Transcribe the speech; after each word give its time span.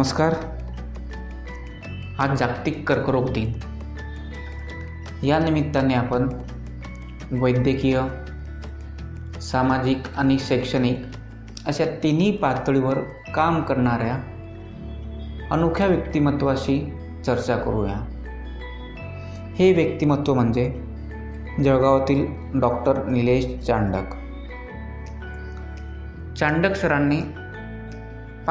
नमस्कार. 0.00 0.34
आज 2.18 2.38
जागतिक 2.38 2.88
कर्करोग 2.88 3.32
दिन. 3.32 3.52
या 5.26 5.38
निमित्ताने 5.38 5.94
आपण 5.94 6.28
वैद्यकीय 7.32 8.00
सामाजिक 9.40 9.98
आणि 10.16 10.38
शैक्षणिक 10.38 11.02
अशा 11.66 11.84
तिन्ही 11.84 12.36
पातळीवर 12.36 12.98
काम 13.34 13.62
करणाऱ्या 13.62 14.14
अनोख्या 15.50 15.86
व्यक्तिमत्वाशी 15.86 16.92
चर्चा 17.26 17.56
करूया. 17.56 17.96
हे 19.54 19.72
व्यक्तिमत्व 19.72 20.34
म्हणजे 20.34 20.82
जळगावातील 21.64 22.26
डॉक्टर 22.60 23.04
निलेश 23.04 23.66
चांडक. 23.66 24.14
चांडक 26.38 26.76
सरांनी 26.76 27.20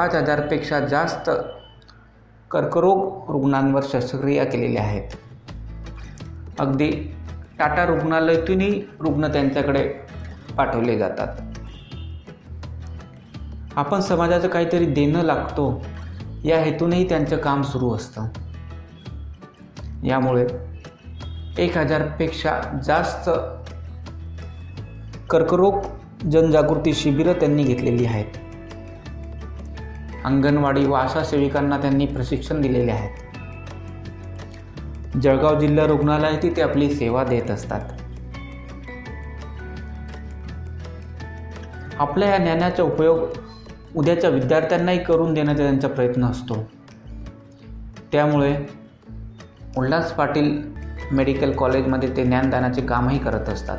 पाच 0.00 0.14
हजारपेक्षा 0.14 0.80
जास्त 0.80 1.30
कर्करोग 2.50 3.30
रुग्णांवर 3.30 3.82
शस्त्रक्रिया 3.84 4.44
केलेल्या 4.44 4.82
आहेत. 4.82 5.10
अगदी 6.58 6.90
टाटा 7.58 7.84
रुग्णालयातूनही 7.84 8.82
रुग्ण 9.00 9.32
त्यांच्याकडे 9.32 9.82
पाठवले 10.56 10.98
जातात. 10.98 11.28
आपण 13.76 14.00
समाजाचं 14.00 14.48
काहीतरी 14.48 14.86
देणं 14.86 15.22
लागतो 15.22 15.84
या 16.44 16.58
हेतूनही 16.58 17.08
त्यांचं 17.08 17.36
काम 17.36 17.62
सुरू 17.62 17.94
असतं. 17.94 18.26
यामुळे 20.04 20.46
एक 21.58 21.78
हजारपेक्षा 21.78 22.80
जास्त 22.84 23.30
कर्करोग 25.30 25.82
जनजागृती 26.30 26.94
शिबिरं 26.94 27.32
त्यांनी 27.32 27.62
घेतलेली 27.62 28.06
आहेत. 28.06 28.49
अंगणवाडी 30.24 30.86
व 30.86 30.92
आशा 30.92 31.24
सेविकांना 31.24 31.78
त्यांनी 31.78 32.06
प्रशिक्षण 32.06 32.60
दिलेले 32.60 32.92
आहेत 32.92 33.10
जळगाव 35.22 35.60
जिल्हा 35.60 35.86
रुग्णालयातही 35.86 36.56
ते 36.56 36.62
आपली 36.62 36.94
सेवा 36.94 37.24
देत 37.24 37.50
असतात. 37.50 37.80
आपल्या 41.98 42.28
या 42.28 42.36
ज्ञानाचा 42.36 42.82
उपयोग 42.82 43.18
उद्याच्या 43.96 44.30
विद्यार्थ्यांनाही 44.30 44.98
करून 44.98 45.34
देण्याचा 45.34 45.62
त्यांचा 45.62 45.88
प्रयत्न 45.88 46.24
असतो. 46.24 46.70
त्यामुळे 48.12 48.56
उल्हास 49.76 50.12
पाटील 50.12 50.62
मेडिकल 51.12 51.52
कॉलेजमध्ये 51.52 52.16
ते 52.16 52.24
ज्ञानदानाचे 52.24 52.80
कामही 52.80 53.18
करत 53.18 53.48
असतात. 53.48 53.78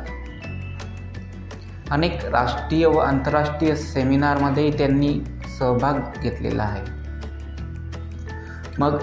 अनेक 1.90 2.24
राष्ट्रीय 2.24 2.86
व 2.86 2.98
आंतरराष्ट्रीय 2.98 3.74
सेमिनारमध्येही 3.74 4.78
त्यांनी 4.78 5.20
सहभाग 5.58 5.94
घेतलेला 6.22 6.62
आहे. 6.62 6.84
मग 8.78 8.98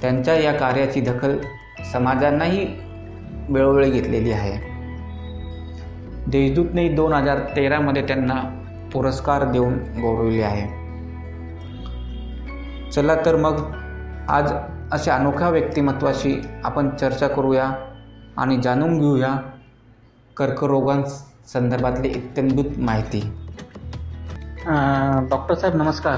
त्यांच्या 0.00 0.34
या 0.34 0.52
कार्याची 0.52 1.00
दखल 1.00 1.38
समाजांनाही 1.92 2.66
वेळोवेळी 3.48 3.90
घेतलेली 3.90 4.32
आहे. 4.32 4.74
देशदूतने 6.26 6.88
दोन 6.88 7.12
हजार 7.12 7.38
तेरामध्ये 7.38 8.06
त्यांना 8.06 8.60
पुरस्कार 8.92 9.50
देऊन 9.50 9.74
गौरविले 9.74 10.42
आहे. 10.42 10.84
चला 12.90 13.14
तर 13.14 13.36
मग 13.36 13.70
आज 14.28 14.52
अशा 14.92 15.14
अनोख्या 15.14 15.48
व्यक्तिमत्वाशी 15.48 16.42
आपण 16.64 16.90
चर्चा 16.90 17.28
करूया 17.28 17.70
आणि 18.36 18.60
जाणून 18.62 18.98
घेऊया 18.98 19.36
कर्करोगांसंदर्भातली 20.36 22.08
इत्यंभूत 22.08 22.78
माहिती. 22.78 23.32
डॉक्टर 25.30 25.54
साहेब 25.54 25.76
नमस्कार. 25.76 26.16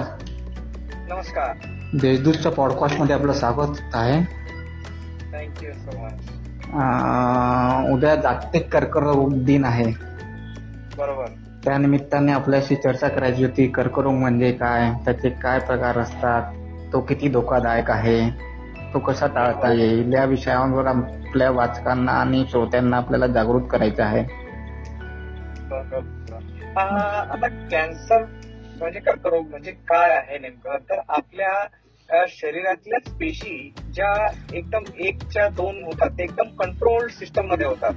नमस्कार. 1.08 1.56
देशदूतच्या 2.00 2.52
पॉडकास्टमध्ये 2.52 3.14
आपलं 3.14 3.32
स्वागत 3.32 3.80
आहे. 3.94 4.20
थँक्यू 5.32 5.72
सो 5.72 6.04
मच 6.04 6.12
उद्या 7.92 8.14
जागतिक 8.14 8.72
कर्करोग 8.72 9.32
दिन 9.32 9.64
आहे. 9.64 9.84
बरोबर. 10.98 11.24
त्यानिमित्ताने 11.64 12.32
आपल्याशी 12.32 12.74
चर्चा 12.74 13.08
करायची 13.08 13.44
होती. 13.44 13.66
कर्करोग 13.68 14.12
म्हणजे 14.12 14.52
काय? 14.52 14.92
त्याचे 15.04 15.30
काय 15.30 15.58
प्रकार 15.58 15.98
असतात? 15.98 16.52
तो 16.92 17.00
किती 17.00 17.28
धोकादायक 17.28 17.90
आहे? 17.90 18.30
तो 18.94 18.98
कसा 18.98 19.26
टाळता 19.26 19.72
येईल? 19.72 20.12
या 20.12 20.24
विषयावर 20.24 20.86
आपल्या 20.86 21.50
वाचकांना 21.50 22.12
आणि 22.12 22.46
श्रोत्यांना 22.50 22.96
आपल्याला 22.96 23.26
जागृत 23.26 23.62
करायचं 23.70 24.02
आहे. 24.02 24.45
आता 25.72 27.48
कॅन्सर 27.70 28.24
म्हणजे 28.78 29.00
कर्करोग 29.00 29.46
म्हणजे 29.48 29.72
काय 29.72 30.10
आहे 30.10 30.38
नेमकं? 30.38 30.76
तर 30.90 31.00
आपल्या 31.08 32.26
शरीरातल्याच 32.28 33.12
पेशी 33.12 33.74
ज्या 33.94 34.26
एकदम 34.54 34.82
एकच्या 34.98 35.48
दोन 35.48 35.82
होतात 35.84 36.10
ते 36.10 36.22
एकदम 36.22 36.48
कंट्रोल 36.56 37.08
सिस्टममध्ये 37.08 37.66
होतात. 37.66 37.92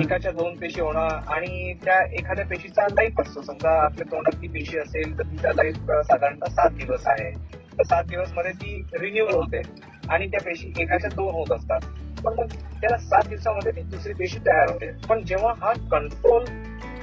एकाच्या 0.00 0.32
दोन 0.32 0.56
पेशी 0.56 0.80
होणं 0.80 1.08
आणि 1.34 1.74
त्या 1.74 2.00
एखाद्या 2.12 2.46
पेशीचा 2.46 2.86
लाईफ 2.90 3.20
असतो. 3.20 3.42
समजा 3.42 3.70
आपल्या 3.84 4.10
तोंडातली 4.10 4.48
पेशी 4.48 4.78
असेल 4.78 5.18
तर 5.18 5.22
तिचा 5.22 5.52
लाईफ 5.52 5.76
साधारणतः 5.76 6.50
सात 6.50 6.70
दिवस 6.70 7.06
आहे. 7.06 7.30
तर 7.78 7.82
सात 7.82 8.04
दिवसमध्ये 8.04 8.52
ती 8.52 8.82
रिन्युअल 9.00 9.34
होते. 9.34 9.62
आणि 10.08 10.26
त्या 10.26 10.40
पेशी 10.40 10.72
एकाच्या 10.80 11.10
दोन 11.10 11.34
होत 11.34 11.52
असतात. 11.52 11.80
पण 12.24 12.34
मग 12.38 12.54
त्याला 12.80 12.96
सात 12.98 13.28
दिवसामध्ये 13.28 13.72
ती 13.72 13.82
दुसरी 13.90 14.12
पेशी 14.14 14.38
तयार 14.46 14.70
होते. 14.70 14.90
पण 15.08 15.22
जेव्हा 15.24 15.52
हा 15.60 15.72
कंट्रोल 15.90 16.44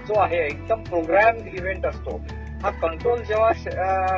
जो 0.08 0.20
आहे 0.20 0.38
एकदम 0.46 0.84
प्रोग्राम 0.84 1.38
इव्हेंट 1.54 1.86
असतो 1.86 2.18
हा 2.64 2.70
कंट्रोल 2.82 3.22
जेव्हा 3.24 3.52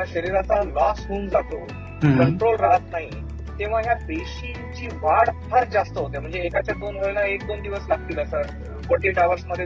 शरीराचा 0.06 0.62
लॉस 0.64 1.06
होऊन 1.08 1.28
जातो 1.28 1.64
कंट्रोल 2.02 2.56
राहत 2.60 2.90
नाही 2.92 3.10
तेव्हा 3.58 3.80
ह्या 3.80 3.94
पेशींची 4.06 4.86
वाढ 5.02 5.28
फार 5.50 5.64
जास्त 5.72 5.98
होते. 5.98 6.18
म्हणजे 6.18 6.38
एकाच्या 6.40 6.74
दोन 6.74 6.96
वेळेला 6.96 7.22
एक 7.24 7.46
दोन 7.46 7.60
दिवस 7.62 7.88
लागतील 7.88 8.18
असं. 8.18 8.42
फोर्टी 8.82 9.08
एट 9.08 9.18
आवर्समध्ये 9.18 9.64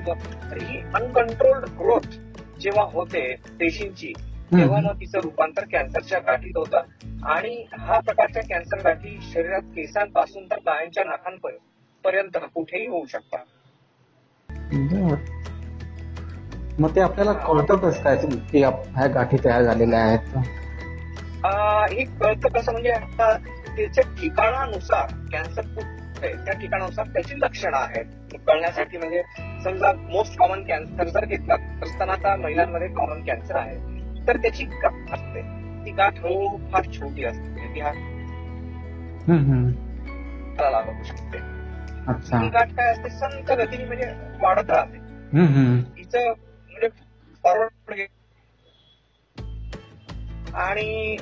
ही 0.63 0.81
अनकंट्रोल्ड 0.95 1.65
ग्रोथ 1.79 2.17
जेव्हा 2.61 2.85
होते 2.93 3.21
पेशींची 3.61 4.13
तेव्हा 4.53 4.81
मग 4.81 5.01
तिचं 5.01 5.21
रूपांतर 5.21 5.65
कॅन्सरच्या 5.73 6.19
गाठीत 6.19 6.57
होतं. 6.57 6.83
आणि 7.27 7.65
हा 7.79 7.99
प्रकारच्या 8.01 8.43
कॅन्सर 8.43 8.81
गाठी 8.84 9.19
शरीरात 9.33 9.62
केसांपासून 9.77 10.45
तर 10.47 10.59
गायांच्या 10.67 11.05
नाकांपर्यंत 11.05 12.37
कुठेही 12.55 12.87
होऊ 12.87 13.05
शकतात. 13.07 13.45
मग 16.81 16.95
ते 16.97 17.01
आपल्याला 17.01 17.33
कळतं 17.33 17.77
कसं 17.79 18.03
काय 18.03 18.17
की 18.51 18.62
ह्या 18.62 19.07
गाठी 19.07 19.37
तयार 19.45 19.62
झालेल्या 19.62 20.01
आहेत 20.01 20.37
हे 21.91 22.05
कळतं 22.21 22.49
कसं 22.49 22.73
म्हणजे 22.73 22.91
आता 22.91 23.37
त्याच्या 23.77 24.05
ठिकाणानुसार 24.21 25.13
कॅन्सर 25.33 25.67
कुठे 25.75 26.33
त्या 26.45 26.55
ठिकाणानुसार 26.55 27.07
त्याची 27.07 27.34
लक्षणं 27.39 27.77
आहेत. 27.77 28.05
कळण्यासाठी 28.47 28.99
म्हणजे 28.99 29.23
समजा 29.65 29.93
मोस्ट 29.93 30.39
कॉमन 30.39 30.63
कॅन्सर 30.63 31.09
जर 31.09 31.25
घेतला 31.25 31.57
तर 31.81 31.87
स्तनाचा 31.87 32.34
महिलांमध्ये 32.37 32.89
कॉमन 32.89 33.23
कॅन्सर 33.25 33.57
आहे. 33.57 33.77
तर 34.27 34.37
त्याची 34.37 34.65
गाठ 34.65 35.13
असते. 35.15 35.41
ती 35.85 35.91
गाठ 35.97 36.19
हळूहळू 36.19 36.59
फार 36.73 36.85
छोटी 36.93 37.25
असते. 37.25 37.67
ती. 37.75 37.81
हाताला 37.81 40.71
लागू 40.71 41.03
शकते. 41.05 41.39
ती 42.41 42.49
गाठ 42.49 42.73
काय 42.77 42.91
असते? 42.93 43.09
संत 43.11 43.51
गतीने 43.59 43.85
म्हणजे 43.85 44.07
वाढत 44.43 44.71
राहते. 44.71 44.99
तिचं 45.97 46.29
म्हणजे 46.29 46.89
फॉरवर्ड 47.45 48.01
आणि 50.55 51.17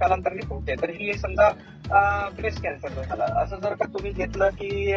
कालांतराने 0.00 0.46
फुटते. 0.48 0.74
तर 0.82 0.90
ही 0.90 1.12
समजा 1.14 1.48
ब्रेस्ट 2.36 2.62
कॅन्सर 2.62 3.02
झाला 3.02 3.24
असं 3.42 3.56
जर 3.60 3.74
का 3.74 3.84
तुम्ही 3.94 4.10
घेतलं 4.12 4.48
की 4.60 4.92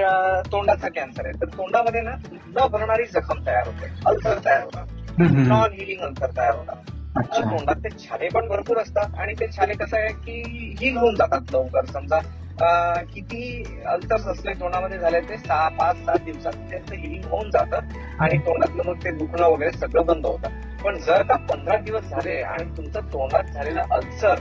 तोंडाचा 0.52 0.88
कॅन्सर 0.96 1.26
आहे. 1.26 1.34
तर 1.42 1.48
तोंडामध्ये 1.58 2.02
ना 2.02 2.16
न 2.48 2.68
भरणारी 2.72 3.06
जखम 3.06 3.46
तयार 3.46 3.68
होते. 3.68 3.88
अल्सर 4.06 4.38
तयार 4.46 4.64
होतात. 4.64 4.88
नॉन 5.20 5.72
हिलिंग 5.74 6.02
अल्सर 6.02 6.32
तयार 6.38 6.56
होतात. 6.56 6.92
तोंडात 7.20 7.84
ते 7.84 7.90
छाले 8.00 8.28
पण 8.30 8.48
भरपूर 8.48 8.78
असतात 8.78 9.20
आणि 9.20 9.34
ते 9.40 9.48
छाले 9.52 9.74
कसं 9.76 9.98
आहे 9.98 10.12
की 10.16 10.76
हील 10.80 10.98
होऊन 10.98 11.16
जातात 11.16 11.54
लवकर. 11.54 11.86
समजा 11.88 12.20
किती 13.06 13.64
अल्सर्स 13.88 14.26
असले 14.28 14.54
तोंडामध्ये 14.60 14.98
झाले 15.00 15.20
ते 15.22 15.38
सहा 15.38 15.68
पाच 15.70 15.98
सात 16.06 16.24
दिवसात 16.26 16.54
त्याचं 16.70 16.96
हिलिंग 16.96 17.26
होऊन 17.32 17.50
जातं 17.52 18.24
आणि 18.24 18.38
तोंडातलं 18.38 18.84
मग 18.86 19.04
ते 19.04 19.12
दुखणं 19.18 19.46
वगैरे 19.46 19.72
सगळं 19.72 20.06
बंद 20.06 20.26
होतं. 20.26 20.50
पण 20.84 20.98
जर 20.98 21.22
का 21.24 21.36
पंधरा 21.52 21.78
दिवस 21.78 22.04
झाले 22.04 22.42
आणि 22.44 22.64
तुमचं 22.78 23.06
तोंडात 23.14 23.54
झालेला 23.54 23.84
अल्सर 23.92 24.40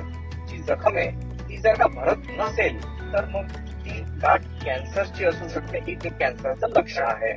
जी 0.48 0.58
जखम 0.68 0.96
आहे 0.96 1.10
ती 1.40 1.56
जर 1.56 1.74
का 1.74 1.86
भरत 1.94 2.30
नसेल 2.38 2.80
तर 3.12 3.24
मग 3.26 3.52
ती 3.84 4.00
गाठ 4.22 4.44
कॅन्सरची 4.64 5.24
असू 5.24 5.48
शकते. 5.48 5.78
ही 5.78 5.94
ते 5.94 6.08
कॅन्सरचं 6.08 6.68
लक्षण 6.76 7.04
आहे. 7.04 7.32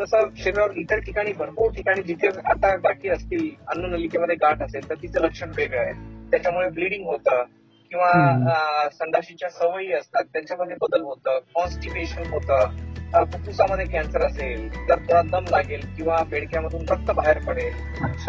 तसं 0.00 0.28
शरीरावर 0.36 0.76
इतर 0.76 0.98
ठिकाणी 0.98 1.32
भरपूर 1.32 1.70
ठिकाणी 1.72 2.02
जिथे 2.02 2.28
आता 2.44 2.74
गाठी 2.84 3.08
असतील 3.08 3.48
अन्ननलिकेमध्ये 3.68 4.36
गाठ 4.36 4.62
असेल 4.62 4.88
तर 4.90 4.94
तिचं 5.02 5.20
लक्षण 5.20 5.50
वेगळं 5.56 5.80
आहे. 5.80 5.92
त्याच्यामुळे 6.30 6.68
ब्लिडिंग 6.70 7.06
होतं 7.06 7.42
किंवा 7.90 8.88
संडाशीच्या 8.92 9.48
सवयी 9.50 9.92
असतात 9.92 10.24
त्यांच्यामध्ये 10.32 10.76
बदल 10.80 11.02
होतं 11.02 11.38
कॉन्स्टिपेशन 11.54 12.32
होतं 12.32 12.86
फुफ्फुसामध्ये 13.32 13.84
कॅन्सर 13.86 14.22
असेल 14.22 14.68
तर 14.88 14.98
थोडा 14.98 15.20
दम 15.30 15.44
लागेल 15.50 15.86
किंवा 15.96 16.22
बेडक्यामधून 16.30 16.84
रक्त 16.88 17.10
बाहेर 17.10 17.38
पडेल 17.38 17.74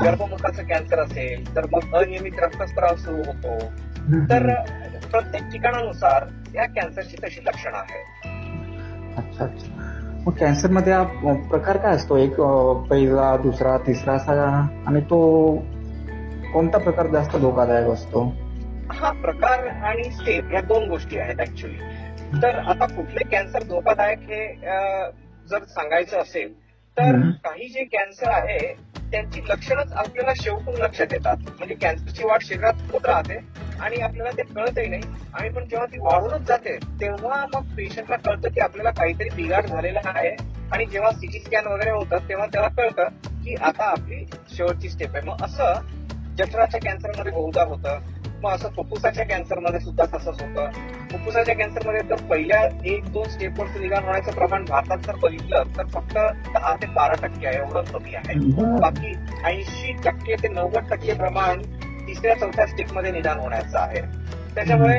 गर्भमुखाचं 0.04 0.68
कॅन्सर 0.68 1.00
असेल 1.00 1.56
तर 1.56 1.66
मग 1.72 1.96
अनियमित 1.96 2.40
रक्तस्राव 2.40 2.96
सुरू 2.96 3.24
होतो. 3.26 3.58
तर 4.30 4.48
प्रत्येक 5.12 5.44
ठिकाणानुसार 5.52 6.26
या 6.56 6.66
कॅन्सरची 6.66 7.18
तशी 7.24 7.42
लक्षणं 7.46 7.78
आहेत. 7.78 8.28
मग 10.20 10.34
कॅन्सरमध्ये 10.34 10.94
हा 10.94 11.04
प्रकार 11.50 11.78
काय 11.78 11.96
असतो? 11.96 12.18
एक 12.18 12.40
पहिला 12.90 13.36
दुसरा 13.44 13.78
तिसरा 13.78 14.14
असा 14.14 14.34
आणि 14.88 15.02
तो 15.02 15.20
कोणता 16.54 16.78
प्रकार 16.78 17.08
जास्त 17.08 17.36
धोकादायक 17.38 17.88
असतो? 17.88 18.24
हा 18.92 19.12
प्रकार 19.22 19.68
आणि 19.68 20.04
स्टेप 20.12 20.52
या 20.54 20.62
दोन 20.62 20.88
गोष्टी 20.90 21.18
आहेत 21.20 21.40
ऍक्च्युली 21.40 22.38
तर 22.42 22.58
आता 22.62 22.86
कुठले 22.86 23.24
कॅन्सर 23.32 23.64
धोकादायक 23.64 24.20
हे 24.22 24.46
जर 25.50 25.64
सांगायचं 25.68 26.22
असेल 26.22 26.54
तर. 26.98 27.20
काही 27.44 27.68
जे 27.70 27.84
कॅन्सर 27.92 28.30
आहे 28.30 28.58
त्यांची 29.12 29.42
लक्षणच 29.50 29.92
आपल्याला 29.94 30.34
शेवटून 30.36 30.76
लक्षात 30.76 31.14
येतात. 31.14 31.38
म्हणजे 31.58 31.76
कॅन्सरची 31.76 32.24
वाढ 32.24 32.42
शरीरात 32.42 32.92
होत 32.92 33.06
राहते 33.06 33.38
आणि 33.82 34.02
आपल्याला 34.02 34.30
ते 34.38 34.44
कळतही 34.44 34.88
नाही. 34.88 35.02
आणि 35.34 35.50
पण 35.50 35.66
जेव्हा 35.66 35.86
ती 35.86 36.00
वाढूनच 36.00 36.48
जाते 36.48 36.78
तेव्हा 36.78 37.46
मग 37.56 37.76
पेशंटला 37.78 38.16
कळतं 38.16 38.50
की 38.50 38.60
आपल्याला 38.60 38.92
काहीतरी 38.92 39.30
बिघाड 39.36 39.66
झालेला 39.66 40.00
आहे. 40.06 40.36
आणि 40.72 40.86
जेव्हा 40.86 41.12
सिटी 41.12 41.40
स्कॅन 41.40 41.68
वगैरे 41.68 41.92
होतं 41.92 42.30
तेव्हा 42.30 42.46
त्याला 42.46 42.68
कळतं 42.68 43.08
की 43.44 43.56
आता 43.56 43.84
आपली 43.84 44.26
शेवटची 44.56 44.90
स्टेप 44.90 45.16
आहे. 45.16 45.26
मग 45.26 45.44
असं 45.44 45.74
जठराच्या 46.38 46.80
कॅन्सरमध्ये 46.80 47.32
बहुधा 47.32 47.64
होतं. 47.64 48.00
मग 48.44 48.52
असं 48.52 48.70
फुफ्फुसाच्या 48.70 49.26
कॅन्सरमध्ये 49.26 49.80
सुद्धा 49.80 50.06
तसंच 50.06 50.42
होतं. 50.42 50.70
फुफ्फुसाच्या 51.12 51.56
कॅन्सरमध्ये 51.56 52.02
तर 52.10 52.22
पहिल्या 52.22 52.62
एक 52.86 53.12
दोन 53.12 53.24
स्टेपवरचं 53.24 53.82
निदान 53.82 54.04
होण्याचं 54.04 54.32
प्रमाण 54.32 54.66
भारतात 54.66 54.98
जर 54.98 55.16
बघितलं 55.16 55.64
तर 55.78 55.86
फक्त 55.86 56.14
दहा 56.54 56.76
ते 56.76 56.88
बारा 56.88 57.28
टक्के 57.28 57.48
आहे. 57.48 57.58
एवढं 57.58 57.82
कमी 57.84 58.16
आहे. 58.16 58.34
बाकी 58.80 59.14
ऐंशी 59.46 59.94
टक्के 60.06 60.36
ते 60.36 60.48
नव्वद 60.48 60.90
टक्के 60.92 61.14
प्रमाण 61.14 61.62
तिसऱ्या 62.10 62.36
चौथ्या 62.36 62.66
स्टेपमध्ये 62.68 63.12
निदान 63.12 63.40
होण्याचं 63.40 63.80
आहे. 63.80 64.02
त्याच्यामुळे 64.56 64.98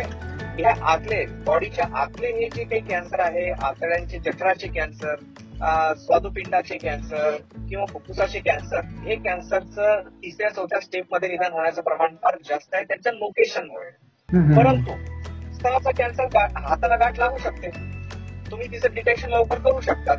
ह्या 0.59 0.73
आतले 0.93 1.25
बॉडीच्या 1.47 1.85
आतले 1.99 2.27
हे 2.27 2.49
जे 2.55 2.65
काही 2.65 2.81
कॅन्सर 2.81 3.21
आहे 3.21 3.51
आतड्यांचे 3.63 4.19
जठराचे 4.19 4.69
कॅन्सर 4.69 5.15
स्वादुपिंडाचे 5.99 6.77
कॅन्सर 6.79 7.37
किंवा 7.69 7.85
फुफ्फुसाचे 7.87 8.39
कॅन्सर 8.39 8.85
हे 9.05 9.15
कॅन्सरचं 9.15 10.09
तिसऱ्या 10.23 10.51
चौथ्या 10.51 10.81
स्टेपमध्ये 10.81 11.29
निदान 11.29 11.53
होण्याचं 11.53 11.83
प्रमाण 11.83 12.15
फार 12.23 12.37
जास्त 12.49 12.75
आहे 12.75 12.85
त्यांच्या 12.85 13.13
लोकेशनमुळे 13.13 13.91
परंतु 14.57 14.97
स्तनाचा 15.55 15.91
कॅन्सर 15.99 16.37
हाताला 16.59 16.97
गाठ 16.97 17.19
लागू 17.19 17.39
शकते. 17.39 17.69
तुम्ही 18.51 18.71
तिचं 18.73 18.95
डिटेक्शन 18.95 19.29
लवकर 19.29 19.59
करू 19.59 19.81
शकता. 19.81 20.15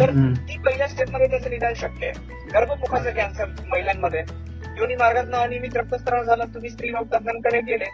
तर 0.00 0.10
ती 0.48 0.58
पहिल्या 0.58 0.88
स्टेपमध्ये 0.88 1.26
त्याचं 1.30 1.50
निदान 1.50 1.74
शक्य 1.74 2.06
आहे. 2.06 2.48
गर्भमुखाचं 2.54 3.10
कॅन्सर 3.10 3.44
महिलांमध्ये 3.68 4.22
योनी 4.78 4.94
मार्गात 4.96 5.34
अनियमित 5.34 5.76
रक्तस्राव 5.76 6.22
झाला 6.24 6.44
तुम्ही 6.44 6.70
स्त्री 6.70 6.88
रोग 6.88 7.06
तज्ञांकडे 7.14 7.60
गेले. 7.60 7.84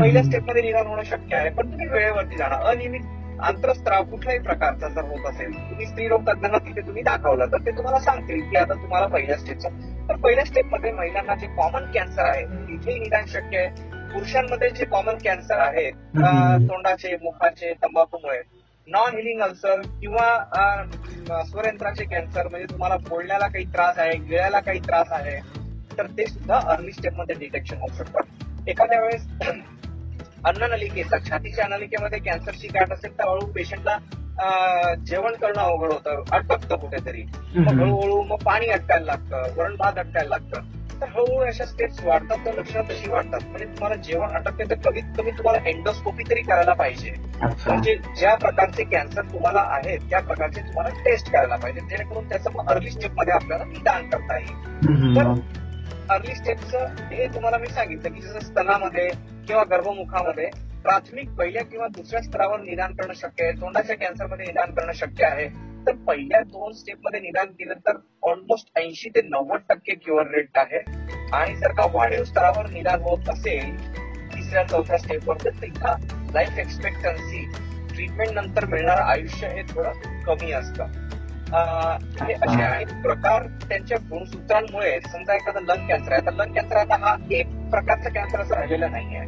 पहिल्या 0.00 0.22
स्टेपमध्ये 0.22 0.62
निदान 0.62 0.86
होणं 0.86 1.02
शक्य 1.02 1.36
आहे 1.36 1.50
पण 1.50 1.70
तुम्ही 1.70 1.86
वेळेवरती 1.86 2.36
जाणं 2.36 2.64
अनियमित 2.70 3.40
आंतरस्त्राव 3.40 4.04
कुठल्याही 4.04 4.38
प्रकारचा 4.40 4.88
जर 4.88 5.04
होत 5.04 5.26
असेल 5.26 5.52
तुम्ही 5.70 5.86
स्त्री 5.86 6.06
रोग 6.08 6.22
तज्ञांना 6.28 6.58
तिथे 6.58 6.80
तुम्ही 6.80 7.02
दाखवलं 7.02 7.46
तर 7.46 7.64
ते 7.66 7.70
तुम्हाला 7.70 7.98
सांगतील 8.00 8.40
की 8.40 8.56
आता 8.56 8.74
तुम्हाला 8.74 9.06
पहिल्या 9.06 9.36
स्टेपचा 9.36 9.68
तर 10.08 10.16
पहिल्या 10.16 10.44
स्टेपमध्ये 10.44 10.92
महिलांना 10.92 11.34
जे 11.34 11.46
कॉमन 11.56 11.90
कॅन्सर 11.94 12.24
आहे 12.24 12.44
तिथेही 12.44 12.98
निदान 12.98 13.26
शक्य 13.26 13.58
आहे. 13.58 13.68
पुरुषांमध्ये 14.12 14.70
जे 14.70 14.84
कॉमन 14.84 15.18
कॅन्सर 15.24 15.58
आहेत. 15.58 15.92
तोंडाचे 16.68 17.16
मुखाचे 17.22 17.72
तंबाखूमुळे. 17.82 18.40
नॉन 18.88 19.16
हिलिंग 19.16 19.40
अल्सर 19.40 19.80
किंवा 20.00 21.42
स्वरयंत्राचे 21.44 22.04
कॅन्सर 22.04 22.48
म्हणजे 22.48 22.66
तुम्हाला 22.72 22.96
बोलण्याला 23.08 23.46
काही 23.46 23.64
त्रास 23.64 23.98
आहे 23.98 24.16
गिळायला 24.18 24.60
काही 24.60 24.78
त्रास 24.78 25.12
आहे 25.12 25.38
तर 25.98 26.06
ते 26.18 26.26
सुद्धा 26.26 26.58
अर्ली 26.68 26.92
स्टेपमध्ये 26.92 27.36
डिटेक्शन 27.36 27.76
होऊ 27.76 27.96
शकतात. 27.98 28.68
एखाद्या 28.68 29.00
वेळेस 29.00 29.26
अन्ननलिकेचा 30.44 31.18
छातीच्या 31.28 31.64
अन्नलिकेमध्ये 31.64 32.18
कॅन्सरची 32.18 32.68
गाठ 32.68 32.92
असेल 32.92 33.18
तर 33.18 33.28
हळूहळू 33.28 33.52
पेशंटला 33.52 33.98
जेवण 35.06 35.34
करणं 35.34 35.60
अवघड 35.60 35.92
होतं 35.92 36.22
अटकतं 36.32 36.76
कुठेतरी. 36.76 37.22
मग 37.56 37.68
हळूहळू 37.80 38.22
मग 38.22 38.42
पाणी 38.44 38.66
अटकायला 38.66 39.04
लागतं 39.04 39.54
वरण 39.56 39.76
भात 39.76 39.98
अटकायला 39.98 40.28
लागतं. 40.28 40.74
तर 41.00 41.08
हळूहळू 41.08 41.46
अशा 41.46 41.64
स्टेप्स 41.64 42.04
वाढतात 42.04 42.44
तर 42.46 42.54
लक्षणं 42.58 42.82
तशी 42.90 43.10
वाढतात. 43.10 43.40
म्हणजे 43.48 43.64
तुम्हाला 43.66 43.94
जेवण 44.02 44.36
अटकते 44.36 44.64
तर 44.70 44.74
कमीत 44.84 45.16
कमी 45.18 45.30
तुम्हाला 45.30 45.68
एंडोस्कोपी 45.68 46.24
तरी 46.30 46.42
करायला 46.42 46.72
पाहिजे. 46.72 47.10
म्हणजे 47.42 47.94
ज्या 48.18 48.34
प्रकारचे 48.34 48.84
कॅन्सर 48.84 49.22
तुम्हाला 49.22 49.60
आहेत 49.70 50.08
त्या 50.10 50.20
प्रकारचे 50.20 50.60
तुम्हाला 50.60 51.02
टेस्ट 51.04 51.30
करायला 51.32 51.56
पाहिजे. 51.56 51.80
जेणेकरून 51.80 52.28
त्याचं 52.28 52.52
मग 52.52 52.70
अर्ली 52.70 52.90
स्टेपमध्ये 52.90 53.34
आपल्याला 53.34 53.64
निदान 53.64 54.08
करता 54.10 54.38
येईल. 54.38 55.16
तर 55.16 55.32
अर्ली 56.10 56.34
स्टेपचं 56.34 56.94
हे 57.10 57.26
तुम्हाला 57.26 57.58
मी 57.58 57.66
सांगितलं 57.66 58.12
की 58.12 58.20
जसं 58.20 58.40
स्तनामध्ये 58.40 59.08
किंवा 59.46 59.62
गर्भमुखामध्ये 59.64 60.46
प्राथमिक 60.82 61.30
पहिल्या 61.30 61.64
किंवा 61.64 61.86
दुसऱ्या 61.86 62.20
स्तरावर 62.22 62.60
निदान 62.60 62.94
करणं 62.94 63.12
शक्य 63.12 63.44
आहे 63.44 63.52
तोंडाच्या 63.52 63.96
कॅन्सरमध्ये 63.96 64.46
निदान 64.46 64.74
करणं 64.74 64.92
शक्य 64.92 65.24
आहे 65.26 65.46
तर 65.86 65.94
पहिल्या 65.94 66.40
दोन 66.40 66.72
स्टेपमध्ये 66.72 67.20
निदान 67.20 67.46
केलं 67.46 67.74
तर 67.74 67.96
ऑलमोस्ट 68.22 68.78
ऐंशी 68.78 69.08
ते 69.08 69.22
नव्वद 69.22 69.60
टक्के 69.68 69.94
क्युअर 69.94 70.26
रेट 70.26 70.58
आहे. 70.58 70.78
आणि 71.32 71.54
जर 71.56 71.72
का 71.72 71.86
वाढीव 71.92 72.24
स्तरावर 72.24 72.70
निदान 72.70 73.02
होत 73.02 73.28
असेल 73.28 73.76
तिसऱ्या 74.34 74.64
चौथ्या 74.64 74.98
स्टेपवर 74.98 75.36
तर 75.44 75.50
तिथं 75.50 76.06
लाईफ 76.34 76.58
एक्सपेक्टन्सी 76.58 77.44
ट्रीटमेंट 77.94 78.30
नंतर 78.30 78.66
मिळणारं 78.66 79.02
आयुष्य 79.02 79.48
हे 79.48 79.62
थोडं 79.62 80.22
कमी 80.22 80.52
असतं. 80.52 80.84
अं, 81.54 81.96
हे 82.24 82.32
असे 82.32 82.62
अनेक 82.62 83.02
प्रकार 83.02 83.42
त्यांच्या 83.68 83.98
गुणसूत्रांमुळे 84.10 85.00
समजा 85.12 85.34
एखादा 85.34 85.60
लंग 85.60 85.88
कॅन्सर 85.88 86.12
आहे 86.12 86.26
तर 86.26 86.32
लंग 86.32 86.54
कॅन्सर 86.54 86.76
आता 86.76 86.96
हा 86.96 87.16
एक 87.30 87.46
प्रकारचा 87.70 88.08
कॅन्सर 88.08 88.40
असं 88.40 88.54
राहिलेला 88.54 88.86
नाहीये. 88.88 89.20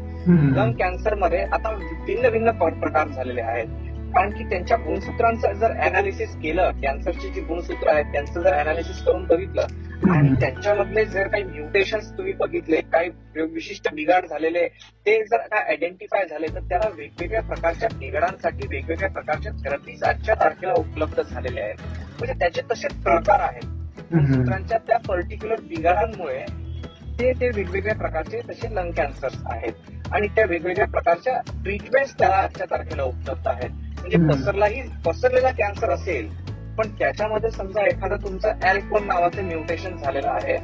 लंग 0.57 0.73
कॅन्सरमध्ये 0.73 1.43
आता 1.43 1.73
भिन्न 2.07 2.29
भिन्न 2.29 2.51
प्रकार 2.51 3.09
झालेले 3.09 3.41
आहेत. 3.41 3.67
कारण 4.15 4.31
की 4.31 4.45
त्यांच्या 4.45 4.77
गुणसूत्रांचं 4.77 5.53
जर 5.53 5.71
अनालिसिस 5.71 6.37
केलं 6.37 6.71
कॅन्सरची 6.71 7.29
जी 7.29 7.41
गुणसूत्र 7.41 7.89
आहेत 7.89 8.05
त्यांचं 8.05 8.41
जर 8.41 8.53
अनालिसिस 8.53 9.03
करून 9.05 9.25
बघितलं 9.25 9.67
आणि 10.05 10.35
त्यांच्यामधले 10.41 11.05
जर 11.05 11.29
काही 11.29 11.43
म्युटेशन्स 11.43 12.11
तुम्ही 12.13 12.33
बघितले 12.33 12.81
काही 12.81 13.11
विशिष्ट 13.55 13.89
बिघाड 13.95 14.27
झालेले 14.27 14.67
ते 15.07 15.23
जर 15.25 15.37
का 15.37 15.57
आयडेंटिफाय 15.59 16.27
झाले 16.27 16.47
तर 16.47 16.61
त्याला 16.61 16.89
वेगवेगळ्या 16.89 17.43
प्रकारच्या 17.43 17.89
बिघाडांसाठी 17.99 18.67
वेगवेगळ्या 18.67 19.11
प्रकारच्या 19.11 19.53
थेरपीज 19.53 20.03
आजच्या 20.05 20.35
तारखेला 20.35 20.73
उपलब्ध 20.73 21.21
झालेल्या 21.23 21.65
आहेत. 21.65 21.77
म्हणजे 22.19 22.39
त्याचे 22.39 22.63
तसे 22.73 22.89
प्रकार 22.89 23.41
आहेत. 23.41 23.65
गुणसूत्रांच्या 24.13 24.79
त्या 24.79 24.99
पर्टिक्युलर 24.99 25.61
बिघाडांमुळे 25.61 26.45
ते 27.19 27.33
ते 27.33 27.49
वेगवेगळ्या 27.49 27.95
प्रकारचे 27.95 28.41
तसे 28.51 28.75
लंग 28.75 28.93
कॅन्सर 28.93 29.29
आहेत. 29.47 29.73
आणि 30.13 30.29
त्या 30.29 30.45
वेगवेगळ्या 30.45 30.87
प्रकारच्या 30.87 31.41
ट्रीटमेंट्स 31.63 32.19
त्याला 32.19 32.35
आजच्या 32.35 32.67
तारखेला 32.71 33.03
उपलब्ध 33.03 33.49
आहेत. 33.49 33.71
म्हणजे. 33.71 34.17
पसरलाही 34.29 34.83
पसरलेला 35.07 35.51
कॅन्सर 35.51 35.91
असेल 35.91 36.29
पण 36.79 36.89
त्याच्यामध्ये 36.89 37.51
समजा 37.51 37.87
एखादा 37.87 38.17
तुमचं 38.17 38.49
अल्कोन 38.49 39.07
नावाचं 39.07 39.43
म्युटेशन 39.43 39.97
झालेलं 39.97 40.29
आहे 40.29 40.57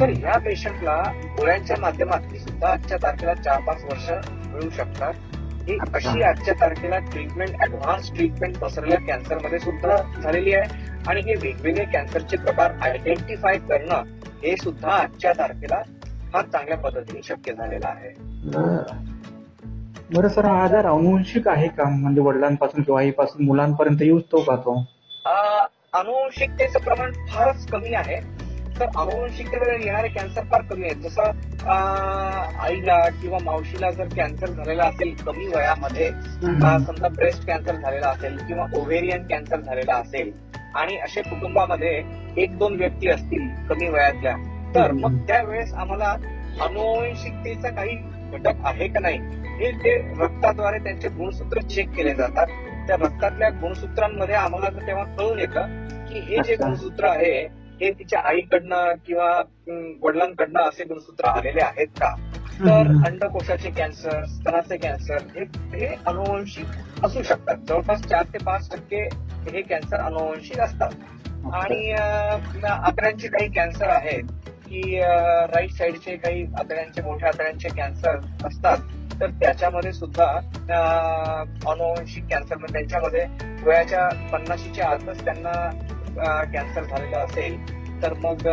तर 0.00 0.08
ह्या 0.08 0.38
पेशंटला 0.38 1.02
गोळ्यांच्या 1.40 1.76
माध्यमातून 1.80 2.38
सुद्धा 2.38 2.68
आजच्या 2.68 2.98
तारखेला 2.98 3.34
चार 3.34 3.60
पाच 3.60 3.84
वर्ष 3.84 4.10
मिळू 4.46 4.70
शकतात. 4.70 5.14
ही 5.68 5.78
अशी 5.94 6.22
आजच्या 6.22 6.54
तारखेला 6.54 6.98
ट्रीटमेंट 6.98 7.50
ऍडव्हान्स 7.50 8.14
ट्रीटमेंट 8.14 8.58
पसरलेल्या 8.58 8.98
कॅन्सरमध्ये 8.98 9.58
सुद्धा 9.58 10.20
झालेली 10.22 10.54
आहे. 10.54 10.90
आणि 11.06 11.20
हे 11.20 11.34
वेगवेगळे 11.34 11.84
कॅन्सरचे 11.84 12.36
प्रकार 12.36 12.72
आयडेंटिफाय 12.82 13.58
करणं 13.58 14.02
हे 14.42 14.56
सुद्धा 14.56 14.90
आजच्या 14.90 15.32
तारखेला 15.32 15.82
फार 16.32 16.44
चांगल्या 16.44 16.78
पद्धतीने 16.78 17.20
शक्य 17.22 17.52
झालेलं 17.52 17.86
आहे. 17.86 18.14
बरं. 20.12 20.28
सर 20.28 20.44
हा 20.44 20.64
आजार 20.64 20.86
अनुवंशिक 20.86 21.48
आहे 21.48 21.68
का? 21.68 21.84
म्हणजे 21.84 22.20
वडिलांपासून 22.20 22.82
किंवा 22.82 23.00
आईपासून 23.00 23.44
मुलांपर्यंत 23.44 24.02
येऊच 24.02 24.24
का 24.32 24.56
तो? 24.56 24.78
अं, 24.78 24.93
अनुवंशिकतेचं 25.24 26.78
प्रमाण 26.78 27.12
फारच 27.28 27.66
कमी 27.66 27.94
आहे. 27.94 28.16
तर 28.78 28.86
अनुवंशिकतेमध्ये 28.96 29.76
येणारे 29.84 30.08
कॅन्सर 30.08 30.44
फार 30.50 30.62
कमी 30.62 30.84
आहेत. 30.84 30.96
जसं 31.02 31.68
आईला 32.60 32.98
किंवा 33.22 33.38
मावशीला 33.44 33.90
जर 33.90 34.08
कॅन्सर 34.16 34.46
झालेला 34.46 34.84
असेल 34.84 35.14
कमी 35.26 35.46
वयामध्ये 35.46 36.10
समजा 36.86 37.08
ब्रेस्ट 37.08 37.46
कॅन्सर 37.46 37.76
झालेला 37.76 38.08
असेल 38.08 38.36
किंवा 38.38 38.66
ओव्हेरियन 38.76 39.26
कॅन्सर 39.26 39.60
झालेला 39.60 39.94
असेल 39.94 40.32
आणि 40.74 40.96
असे 40.96 41.22
कुटुंबामध्ये 41.22 42.02
एक 42.36 42.58
दोन 42.58 42.76
व्यक्ती 42.76 43.08
असतील 43.08 43.48
कमी 43.68 43.88
वयातल्या 43.88 44.36
तर 44.74 44.92
मग 44.92 45.18
त्यावेळेस 45.26 45.72
आम्हाला 45.74 46.10
अनुवंशिकतेचा 46.64 47.70
काही 47.70 47.96
घटक 48.32 48.64
आहे 48.64 48.88
का 48.88 49.00
नाही 49.00 49.18
हे 49.58 49.70
ते 49.78 49.96
रक्ताद्वारे 50.20 50.78
त्यांचे 50.78 51.08
गुणसूत्र 51.08 51.60
चेक 51.60 51.90
केले 51.90 52.14
जातात. 52.14 52.46
त्या 52.86 52.96
रक्तातल्या 52.96 53.48
गुणसूत्रांमध्ये 53.60 54.34
आम्हाला 54.34 54.68
तर 54.70 54.86
तेव्हा 54.86 55.04
कळून 55.16 55.38
येतं 55.38 55.86
की 56.08 56.18
हे 56.20 56.42
जे. 56.44 56.54
गुणसूत्र 56.56 57.08
आहे 57.08 57.40
हे 57.80 57.90
तिच्या 57.90 58.20
आईकडनं 58.28 58.92
किंवा 59.06 59.30
वडिलांकडनं 60.02 60.60
असे 60.60 60.84
गुणसूत्र 60.84 61.28
आलेले 61.28 61.60
आहेत 61.60 61.86
का? 62.00 62.14
तर 62.58 62.88
अंडकोशाचे 63.06 63.70
कॅन्सर 63.70 64.24
स्तनाचे 64.24 64.76
कॅन्सर 64.76 65.22
हे 65.36 65.44
हे 65.76 65.86
अनुवंशिक 66.06 67.04
असू 67.04 67.22
शकतात. 67.22 67.56
जवळपास 67.68 68.02
चार 68.02 68.24
ते 68.24 68.38
पाच 68.38 68.70
टक्के 68.72 69.02
हे 69.50 69.62
कॅन्सर 69.62 70.00
अनुवंशिक 70.00 70.60
असतात. 70.60 70.90
आणि 71.54 71.90
आतड्यांचे 72.68 73.28
काही 73.28 73.50
कॅन्सर 73.52 73.88
आहेत 73.88 74.24
की 74.66 74.98
राईट 75.00 75.70
साईडचे 75.70 76.16
काही 76.16 76.44
आतड्यांचे 76.58 77.02
मोठ्या 77.02 77.28
आतड्यांचे 77.28 77.68
कॅन्सर 77.68 78.18
असतात. 78.44 78.78
तर 79.20 79.30
त्याच्यामध्ये 79.40 79.92
सुद्धा 79.92 80.24
अनुवंशिक 81.70 82.24
कॅन्सर 82.30 82.56
म्हणजे 82.56 82.72
त्यांच्यामध्ये 82.72 83.24
वयाच्या 83.64 84.08
पन्नाशीच्या 84.32 84.88
आतच 84.88 85.24
त्यांना 85.24 85.52
कॅन्सर 86.52 86.82
झालेला 86.82 87.18
असेल. 87.18 87.56
तर 88.02 88.12
मग 88.14 88.46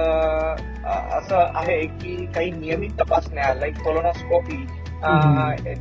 असं 1.15 1.37
आहे 1.55 1.79
की 1.81 2.15
काही 2.35 2.51
नियमित 2.51 2.89
तपासण्या 2.99 3.53
लाईक 3.53 3.81
कोलोनॉस्कोपी 3.83 4.65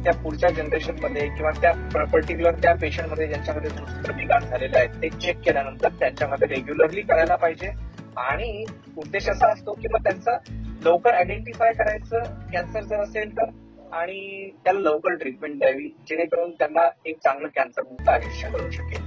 त्या 0.04 0.12
पुढच्या 0.22 0.50
जनरेशनमध्ये 0.50 1.26
किंवा 1.28 1.50
त्या 1.60 1.72
पर्टिक्युलर 2.04 2.54
त्या 2.62 2.75
पेशंटमध्ये 2.75 3.26
ज्यांच्यामध्ये 3.28 3.70
प्रतिकार 4.02 4.42
झालेले 4.42 4.78
आहेत 4.78 5.00
ते 5.02 5.08
चेक 5.10 5.40
केल्यानंतर 5.44 5.88
त्यांच्यामध्ये 6.00 6.49
रेग्युलरली 6.49 7.02
करायला 7.02 7.37
पाहिजे. 7.37 7.70
आणि 8.18 8.64
उद्देश 8.99 9.28
असा 9.28 9.50
असतो 9.52 9.72
की 9.72 9.88
मग 9.92 10.02
त्यांचा 10.04 10.37
लवकर 10.84 11.14
आयडेंटिफाय 11.14 11.72
करायचं 11.72 12.22
कॅन्सर 12.52 12.82
जर 12.82 13.00
असेल 13.02 13.37
तर 13.37 13.50
आणि 13.92 14.50
त्याला 14.64 14.80
लवकर 14.80 15.14
ट्रीटमेंट 15.14 15.59
द्यावी 15.59 15.88
जेणेकरून 16.09 16.50
त्यांना 16.50 16.88
एक 17.06 17.16
चांगलं 17.25 17.49
कॅन्सर 17.56 17.82
मुक्त 17.82 18.09
आयुष्य 18.09 18.49
करू 18.50 18.70
शकेल. 18.70 19.02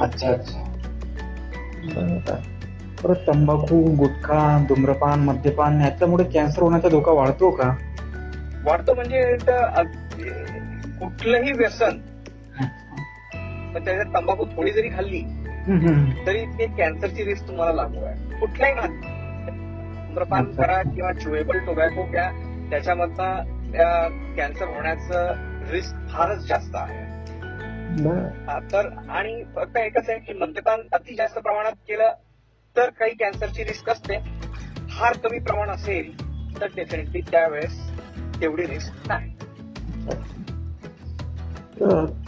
अच्छा 0.00 0.30
अच्छा. 0.30 0.64
परत 3.02 3.26
तंबाखू 3.26 3.80
गुटखा 3.96 4.40
धूम्रपान 4.68 5.20
मद्यपान 5.24 5.80
याच्यामुळे 5.80 6.24
कॅन्सर 6.34 6.62
होण्याचा 6.62 6.88
धोका 6.88 7.12
वाढतो 7.12 7.50
का? 7.50 7.68
वाढतो 8.64 8.94
म्हणजे 8.94 9.36
कुठलंही 11.00 11.52
व्यसन 11.52 11.98
त्याच्यात 13.74 14.14
तंबाखू 14.14 14.44
थोडी 14.56 14.70
जरी 14.72 14.88
खाल्ली 14.88 15.20
तरी 16.26 16.44
ते 16.58 16.66
कॅन्सरची 16.76 17.24
रिस्क 17.24 17.48
तुम्हाला 17.48 17.72
लागू 17.72 18.04
आहे. 18.04 18.38
कुठल्याही 18.40 18.88
धूम्रपान 19.46 20.44
करा 20.52 20.80
किंवा 20.84 21.12
चुएबल 21.14 21.58
टोबॅको 21.66 22.02
घ्या 22.10 22.30
त्याच्यामधनं 22.70 23.54
कॅन्सर 23.76 24.66
होण्याचं 24.66 25.70
रिस्क 25.70 25.96
फारच 26.08 26.46
जास्त 26.48 26.76
आहे. 26.76 27.04
तर 28.72 28.88
आणि 29.08 29.42
फक्त 29.56 29.76
एकच 29.76 30.10
आहे 30.10 30.18
की 30.18 30.32
मद्यपान 30.32 30.80
अति 30.92 31.14
जास्त 31.14 31.38
प्रमाणात 31.38 31.72
केलं 31.88 32.12
तर 32.76 32.90
काही 32.90 33.14
कॅन्सरची 33.14 33.64
रिस्क 33.64 33.90
असते. 33.90 34.18
फार 34.90 35.16
कमी 35.16 35.38
प्रमाण 35.38 35.68
असेल 35.68 36.12
तर 36.60 36.66
डेफिनेटली 36.66 37.20
त्यावेळेस 37.20 37.78
तेवढी 38.40 38.66
रिस्क 38.66 39.08
नाही. 39.08 39.30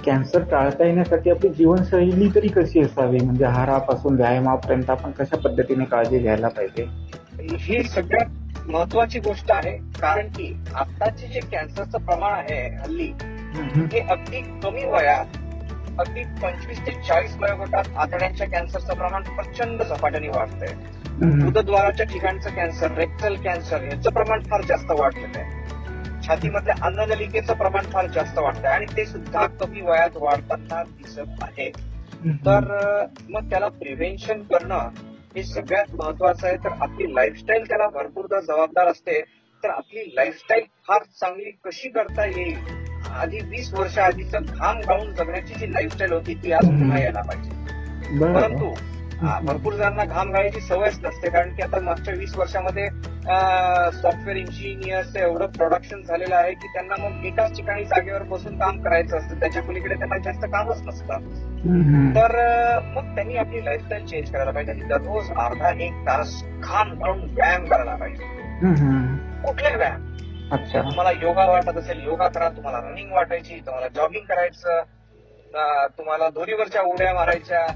कॅन्सर 0.06 0.42
टाळता 0.42 0.84
येण्यासाठी 0.84 1.30
आपली 1.30 1.48
जीवनशैली 1.48 2.28
तरी 2.34 2.48
कशी 2.48 2.80
असावी? 2.80 3.18
म्हणजे 3.24 3.44
आहारापासून 3.44 4.16
व्यायामापर्यंत 4.16 4.90
आपण 4.90 5.10
कशा 5.10 5.36
पद्धतीने 5.36 5.84
काळजी 5.84 6.18
घ्यायला 6.18 6.48
पाहिजे? 6.48 6.84
ही 7.58 7.82
सगळ्यात 7.82 8.47
महत्वाची 8.68 9.18
गोष्ट 9.20 9.50
आहे 9.52 9.76
कारण 10.00 10.28
की 10.28 10.52
आताचे 10.74 11.26
जे 11.26 11.40
कॅन्सरचं 11.52 11.98
प्रमाण 11.98 12.32
आहे 12.32 12.60
हल्ली 12.76 13.12
हे 13.92 14.00
अगदी 14.00 14.40
कमी 14.62 14.84
वयात 14.84 15.36
अगदी 16.00 16.22
पंचवीस 16.42 16.80
ते 16.86 16.92
चाळीस 17.08 17.36
वयोगटात 17.36 17.84
आतड्यांच्या 17.96 18.46
कॅन्सरचं 18.48 18.94
प्रमाण 18.94 19.22
प्रचंड 19.36 19.82
झपाट्याने 19.82 20.28
वाढतंय. 20.28 20.74
उदद्वाराच्या 21.46 22.06
ठिकाणचं 22.06 22.50
कॅन्सर 22.50 22.92
रेक्टल 22.96 23.36
कॅन्सर 23.36 23.82
याचं 23.82 24.10
प्रमाण 24.10 24.42
फार 24.42 24.62
जास्त 24.62 24.90
वाढलेलं 24.90 25.38
आहे. 25.38 25.66
छातीमधल्या 26.26 26.74
अन्ननलिकेचं 26.82 27.54
प्रमाण 27.54 27.90
फार 27.92 28.06
जास्त 28.06 28.38
वाढतंय 28.38 28.70
आणि 28.70 28.86
ते 28.96 29.04
सुद्धा 29.06 29.46
कमी 29.60 29.80
वयात 29.80 30.16
वाढताना 30.16 30.82
दिसत 30.82 31.42
आहे. 31.42 31.70
तर 32.46 33.06
मग 33.30 33.50
त्याला 33.50 33.68
प्रिव्हेन्शन 33.68 34.42
करणं 34.42 34.88
हे 35.36 35.42
सगळ्यात 35.44 35.94
महत्वाचं 35.94 36.46
आहे. 36.46 36.56
तर 36.56 36.72
आपली 36.80 37.14
लाईफस्टाईल 37.14 37.68
त्याला 37.68 37.88
भरपूरदा 37.88 38.40
जबाबदार 38.40 38.86
असते 38.86 39.20
तर 39.62 39.70
आपली 39.70 40.04
लाईफस्टाईल 40.14 40.64
फार 40.88 41.02
चांगली 41.20 41.50
कशी 41.64 41.88
करता 41.88 42.24
येईल? 42.26 42.56
आधी 43.12 43.38
वीस 43.40 43.72
वर्ष 43.74 43.98
आधीच 43.98 44.34
घाम 44.34 44.78
गाऊन 44.78 45.12
जगण्याची 45.14 45.54
जी 45.54 45.72
लाईफस्टाईल 45.72 46.12
होती 46.12 46.34
ती 46.34 46.52
आज 46.52 46.66
पुन्हा 46.66 46.98
यायला 46.98 47.22
पाहिजे. 47.22 47.56
परंतु 48.34 48.74
भरपूर 49.46 49.74
जणांना 49.74 50.04
घाम 50.04 50.30
गाळायची 50.32 50.60
सवयच 50.60 50.98
नसते 51.02 51.30
कारण 51.30 51.54
की 51.54 51.62
आता 51.62 51.80
मागच्या 51.80 52.14
वीस 52.14 52.36
वर्षामध्ये 52.36 52.88
सॉफ्टवेअर 53.28 54.36
इंजिनियर्स 54.36 55.16
एवढं 55.16 55.46
प्रोडक्शन 55.56 56.02
झालेलं 56.02 56.34
आहे 56.34 56.52
की 56.52 56.66
त्यांना 56.74 56.94
मग 56.98 57.24
एकाच 57.26 57.56
ठिकाणी 57.56 57.84
जागेवर 57.84 58.22
बसून 58.28 58.58
काम 58.58 58.80
करायचं 58.82 59.16
असतं. 59.18 59.40
त्याच्या 59.40 59.62
पलीकडे 59.62 59.94
त्यांना 59.94 60.18
जास्त 60.24 60.44
कामच 60.52 60.80
नसतं. 60.86 61.28
तर 62.14 62.36
मग 62.94 63.14
त्यांनी 63.14 63.36
आपली 63.36 63.64
लाईफस्टाईल 63.64 64.06
चेंज 64.06 64.30
करायला 64.30 64.50
पाहिजे. 64.50 64.72
आणि 64.72 64.82
दररोज 64.88 65.30
अर्धा 65.30 65.70
एक 65.86 66.06
तास 66.06 66.42
घाम 66.44 66.92
गाळून 67.00 67.20
व्यायाम 67.34 67.64
करायला 67.64 67.94
पाहिजे. 67.96 68.24
कुठले 69.46 69.74
व्यायाम? 69.76 70.06
अच्छा. 70.52 70.80
तुम्हाला 70.80 71.10
योगा 71.22 71.44
वाटत 71.46 71.78
असेल 71.78 72.04
योगा 72.04 72.28
करा. 72.28 72.48
तुम्हाला 72.48 72.78
रनिंग 72.88 73.12
वाटायची 73.12 73.60
तुम्हाला 73.66 73.88
जॉगिंग 73.96 74.24
करायचं 74.24 74.82
तुम्हाला 75.98 76.28
दोरीवरच्या 76.28 76.82
उड्या 76.82 77.12
मारायच्या 77.14 77.66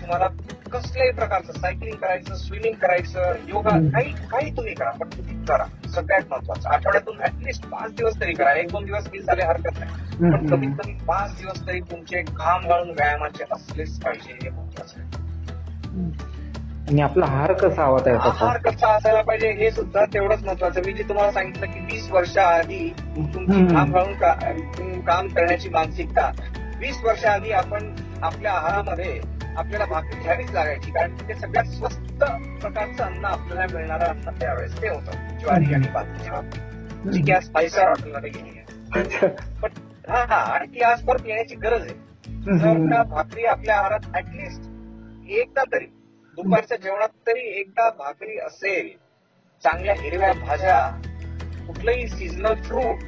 तुम्हाला 0.00 0.26
कसल्याही 0.72 1.10
प्रकारचं 1.10 1.52
सायकलिंग 1.52 1.96
करायचं 1.96 2.34
स्विमिंग 2.34 2.74
करायचं 2.74 3.32
योगा 3.48 3.70
काही 3.70 4.12
काही 4.30 4.50
तुम्ही 4.56 4.74
करा 4.74 4.90
पण 4.90 5.08
तुम्ही 5.08 5.36
करा. 5.48 5.64
सगळ्यात 5.88 6.22
महत्वाचं. 6.30 6.68
आठवड्यातून 6.68 7.20
ऍटलिस्ट 7.22 7.66
पाच 7.66 7.94
दिवस 7.94 8.20
तरी 8.20 8.32
करा. 8.32 8.52
एक 8.52 8.70
दोन 8.72 8.84
दिवस 8.84 9.08
मिस 9.12 9.24
झाले 9.24 9.42
हरकत 9.42 9.78
नाही. 9.78 10.30
पण 10.32 10.46
कमीत 10.46 10.76
कमी 10.78 10.92
पाच 11.08 11.36
दिवस 11.38 11.66
तरी 11.66 11.80
तुमचे 11.80 12.22
घाम 12.22 12.66
गाळून 12.68 12.90
व्यायामाचे 12.90 13.44
असलेच 13.52 13.98
पाहिजे 14.00 14.32
हे 14.42 14.50
महत्वाचं 14.50 15.00
आहे. 15.00 15.08
आणि 16.90 17.02
आपला 17.02 17.26
आहार 17.26 17.52
कसा 17.52 17.84
हवा 17.84 17.98
आहार 18.12 18.56
कसा 18.58 18.92
असायला 18.94 19.20
पाहिजे 19.22 19.50
हे 19.52 19.70
सुद्धा 19.70 20.04
तेवढंच 20.04 20.44
महत्वाचं. 20.44 20.80
मी 20.86 20.92
जे 20.92 21.02
तुम्हाला 21.02 21.32
सांगितलं 21.32 21.66
की 21.66 21.80
वीस 21.80 22.10
वर्षाआधी 22.10 22.88
तुमची 23.16 23.66
काम 23.74 23.92
घालून 23.92 25.00
काम 25.00 25.28
करण्याची 25.28 25.68
मानसिकता 25.68 26.30
वीस 26.80 27.00
वर्षाआधी 27.04 27.52
आपण 27.52 27.94
आपल्या 28.22 28.52
आहारामध्ये 28.52 29.20
आपल्याला 29.56 29.84
भाकरी 29.84 30.20
घ्यावीच 30.22 30.50
लागायची. 30.50 30.90
कारण 30.90 31.14
ते 31.28 31.34
सगळ्यात 31.34 31.64
स्वस्त 31.66 32.24
प्रकारचं 32.60 33.04
अन्न 33.04 33.24
आपल्याला 33.24 33.66
मिळणारं 33.74 34.04
अन्न 34.04 34.38
त्यावेळेस 34.40 34.80
ते 34.82 34.88
होतं. 34.88 35.38
ज्वारी 35.38 35.74
आणि 35.74 35.88
बाजरीची. 35.94 36.30
भाकरी 36.30 37.12
जी 37.12 37.22
गॅस 37.22 37.48
पैसा 37.50 37.88
हॉटेलमध्ये 37.88 38.30
गेली 38.30 38.58
आहे. 38.58 39.28
पण 39.62 39.70
हा 40.08 40.22
आणि 40.36 40.66
ती 40.66 40.80
आज 40.80 41.02
परत 41.02 41.26
येण्याची 41.26 41.54
गरज 41.56 41.82
आहे. 41.82 41.94
जर 42.58 43.02
भाकरी 43.02 43.44
आपल्या 43.44 43.76
आहारात 43.76 44.16
ऍटलिस्ट 44.16 45.30
एकदा 45.30 45.62
तरी 45.72 45.86
दुपारच्या 46.38 46.76
जेवणात 46.76 47.08
तरी 47.26 47.40
एकदा 47.60 47.88
भाकरी 47.98 48.38
असेल 48.38 48.88
चांगल्या 49.62 49.94
हिरव्या 49.94 50.32
भाज्या 50.32 50.78
कुठलंही 51.66 52.06
सीझनल 52.08 52.54
फ्रूट 52.62 53.02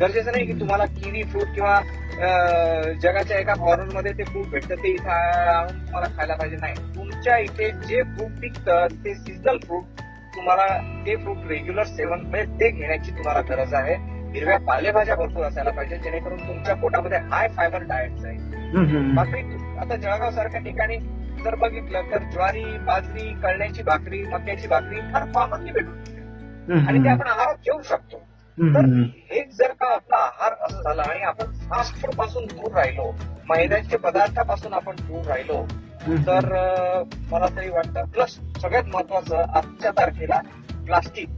गरजेचं 0.00 0.30
नाही 0.32 0.46
की 0.46 0.58
तुम्हाला 0.60 0.84
किवी 0.94 1.22
फ्रूट 1.22 1.54
किंवा 1.54 1.78
जगाच्या 2.18 3.38
एका 3.38 3.54
कॉर्नरमध्ये 3.54 4.12
ते 4.18 4.24
फ्रूट 4.24 4.46
भेटतं. 4.50 4.74
ते 4.74 4.88
इथं 4.88 5.10
आणून 5.10 5.78
तुम्हाला 5.78 6.06
खायला 6.16 6.34
पाहिजे. 6.36 6.56
नाही 6.60 6.74
तुमच्या 6.94 7.36
इथे 7.38 7.70
जे 7.86 8.02
फ्रूट 8.14 8.40
पिकतं 8.40 8.94
ते 9.04 9.14
सीझनल 9.14 9.58
फ्रूट 9.64 10.00
तुम्हाला 10.34 10.66
ते 11.06 11.16
फ्रूट 11.16 11.46
रेग्युलर 11.48 11.84
सेवन 11.86 12.20
म्हणजे 12.20 12.58
ते 12.60 12.70
घेण्याची 12.70 13.10
तुम्हाला 13.10 13.40
गरज 13.48 13.74
आहे. 13.74 13.94
हिरव्या 14.32 14.58
पालेभाज्या 14.66 15.14
भरपूर 15.16 15.44
असायला 15.44 15.70
पाहिजे 15.70 15.96
जेणेकरून 15.98 16.38
तुमच्या 16.38 16.74
पोटामध्ये 16.76 17.18
हाय 17.30 17.48
फायबर 17.56 17.82
डाएट 17.82 18.16
जाईल 18.18 19.14
बाकी 19.14 19.40
आता 19.78 19.96
जळगाव 19.96 20.30
सारख्या 20.30 20.60
ठिकाणी 20.60 20.96
जर 21.44 21.54
बघितलं 21.54 22.10
तर 22.10 22.22
ज्वारी 22.32 22.64
बाजरी 22.86 23.32
कळण्याची 23.42 23.82
भाकरी 23.82 24.22
मक्याची 24.24 24.68
भाकरी 24.68 25.00
फार 25.12 25.24
कॉमनली 25.34 25.72
भेटू 25.72 26.76
आणि 26.78 27.04
ते 27.04 27.08
आपण 27.08 27.26
आहारात 27.26 27.54
घेऊ 27.64 27.80
शकतो. 27.82 28.16
तर 28.58 28.86
हेच 29.30 29.56
जर 29.56 29.72
का 29.72 29.92
आपला 29.94 30.16
आहार 30.16 30.52
असं 30.62 30.82
झाला 30.82 31.02
आणि 31.02 31.22
आपण 31.22 31.52
फास्ट 31.70 31.94
फूडपासून 31.94 32.46
दूर 32.46 32.72
राहिलो 32.72 33.10
मैद्याच्या 33.48 33.98
पदार्थापासून 33.98 34.72
आपण 34.72 34.96
दूर 34.96 35.24
राहिलो 35.24 35.64
तर 36.26 36.46
मला 37.30 37.46
तरी 37.56 37.68
वाटतं 37.68 38.04
प्लस 38.04 38.38
सगळ्यात 38.62 38.84
महत्वाचं 38.84 39.36
आजच्या 39.36 39.90
तारखेला 39.90 40.40
प्लास्टिक 40.86 41.28